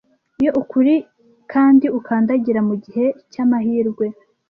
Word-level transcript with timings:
Iyo 0.41 0.51
ukuri 0.61 0.93
kandi 1.51 1.85
ukandagira 1.99 2.59
mugihe 2.67 3.05
cyamahirwe? 3.31 4.05